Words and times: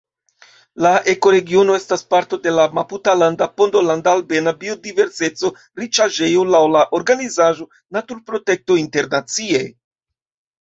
La 0.83 0.91
ekoregiono 1.11 1.73
estas 1.79 2.03
parto 2.13 2.39
de 2.45 2.53
la 2.59 2.63
maputalanda-pondolanda-albena 2.77 4.53
biodiverseco-riĉaĵejo 4.65 6.47
laŭ 6.57 6.63
la 6.79 6.83
organizaĵo 7.01 7.69
Naturprotekto 7.99 8.79
Internacie. 8.87 9.63